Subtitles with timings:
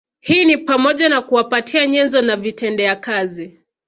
[0.19, 3.59] Hii ni pamoja na kuwapatia nyenzo na vitendea kazi